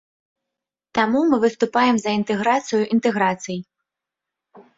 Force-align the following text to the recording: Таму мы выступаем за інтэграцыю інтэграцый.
Таму 0.99 1.21
мы 1.33 1.37
выступаем 1.43 1.95
за 2.05 2.11
інтэграцыю 2.21 2.81
інтэграцый. 2.97 3.57